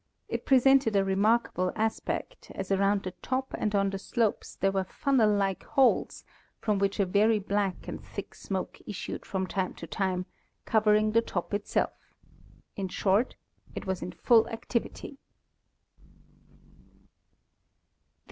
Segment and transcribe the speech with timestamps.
[0.27, 4.71] It pre sented a remarkable aspect, as around the top and on the slopes there
[4.71, 6.23] were funnel like holes,
[6.59, 10.25] from which a very black and thick smoke issued from time to time,
[10.65, 12.15] covering the top itself.
[12.75, 13.35] In short,
[13.75, 15.19] it was in full activity.